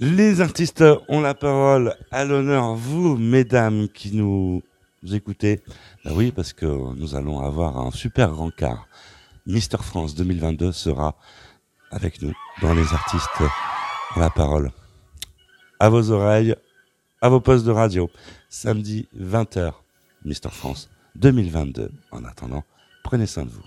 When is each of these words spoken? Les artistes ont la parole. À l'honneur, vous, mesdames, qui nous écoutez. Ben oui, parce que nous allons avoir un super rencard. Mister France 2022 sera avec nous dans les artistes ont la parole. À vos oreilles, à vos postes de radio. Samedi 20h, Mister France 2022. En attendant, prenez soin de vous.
Les 0.00 0.40
artistes 0.40 0.84
ont 1.08 1.20
la 1.20 1.34
parole. 1.34 1.96
À 2.12 2.24
l'honneur, 2.24 2.76
vous, 2.76 3.16
mesdames, 3.16 3.88
qui 3.88 4.14
nous 4.14 4.62
écoutez. 5.10 5.60
Ben 6.04 6.12
oui, 6.14 6.30
parce 6.30 6.52
que 6.52 6.66
nous 6.66 7.16
allons 7.16 7.40
avoir 7.40 7.78
un 7.78 7.90
super 7.90 8.36
rencard. 8.36 8.86
Mister 9.44 9.78
France 9.78 10.14
2022 10.14 10.70
sera 10.70 11.16
avec 11.90 12.22
nous 12.22 12.32
dans 12.62 12.74
les 12.74 12.92
artistes 12.92 13.42
ont 14.14 14.20
la 14.20 14.30
parole. 14.30 14.70
À 15.80 15.88
vos 15.88 16.12
oreilles, 16.12 16.54
à 17.20 17.28
vos 17.28 17.40
postes 17.40 17.66
de 17.66 17.72
radio. 17.72 18.08
Samedi 18.48 19.08
20h, 19.18 19.72
Mister 20.24 20.50
France 20.50 20.90
2022. 21.16 21.90
En 22.12 22.24
attendant, 22.24 22.62
prenez 23.02 23.26
soin 23.26 23.46
de 23.46 23.50
vous. 23.50 23.64